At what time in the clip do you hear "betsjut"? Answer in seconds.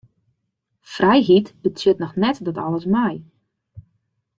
1.63-1.99